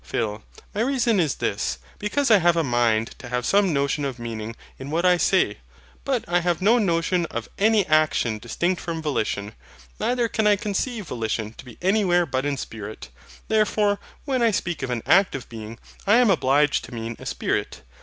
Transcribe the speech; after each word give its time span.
PHIL. 0.03 0.41
My 0.73 0.81
reason 0.81 1.19
is 1.19 1.35
this: 1.35 1.77
because 1.99 2.31
I 2.31 2.39
have 2.39 2.57
a 2.57 2.63
mind 2.63 3.11
to 3.19 3.29
have 3.29 3.45
some 3.45 3.71
notion 3.71 4.03
of 4.03 4.17
meaning 4.17 4.55
in 4.79 4.89
what 4.89 5.05
I 5.05 5.17
say: 5.17 5.59
but 6.03 6.25
I 6.27 6.39
have 6.39 6.59
no 6.59 6.79
notion 6.79 7.27
of 7.27 7.47
any 7.59 7.85
action 7.85 8.39
distinct 8.39 8.81
from 8.81 9.03
volition, 9.03 9.53
neither 9.99 10.27
can 10.27 10.47
I 10.47 10.55
conceive 10.55 11.05
volition 11.09 11.53
to 11.53 11.65
be 11.65 11.77
anywhere 11.83 12.25
but 12.25 12.47
in 12.47 12.55
a 12.55 12.57
spirit: 12.57 13.09
therefore, 13.47 13.99
when 14.25 14.41
I 14.41 14.49
speak 14.49 14.81
of 14.81 14.89
an 14.89 15.03
active 15.05 15.47
being, 15.49 15.77
I 16.07 16.15
am 16.15 16.31
obliged 16.31 16.83
to 16.85 16.93
mean 16.95 17.15
a 17.19 17.25
Spirit. 17.27 17.83